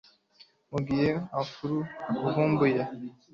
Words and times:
Mugihe 0.71 1.09
akura 1.41 1.79
akavumbura 2.11 2.83